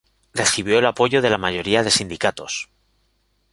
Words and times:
Recibió 0.33 0.79
el 0.79 0.85
apoyo 0.87 1.21
de 1.21 1.29
la 1.29 1.37
mayoría 1.37 1.83
de 1.83 1.91
sindicatos. 1.91 2.69